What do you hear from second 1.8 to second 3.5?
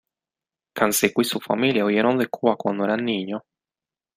huyeron de Cuba cuando eran niños.